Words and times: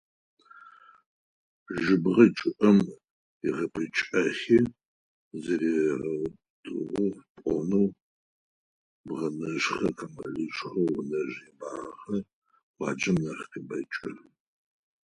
Жьыбгъэ 1.81 2.25
чъыӀэм 2.37 2.77
ыгъэпӀыкӀэхи 3.47 4.59
заригъэутӀыӀугъ 5.43 7.05
пloнэу, 7.35 7.87
бгъэнышъхьэ-къамылышъхьэ 9.05 10.83
унэжъ 10.97 11.35
ебагъэхэр 11.49 12.19
къуаджэм 12.75 13.17
нахь 13.23 13.45
къебэкӀы. 13.51 14.09